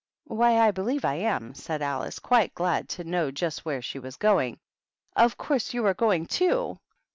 [0.23, 4.15] "Why, I believe I am," said Alice, quite glad to know just where she was
[4.15, 4.57] going."
[5.25, 6.79] Of course, you are going, too?"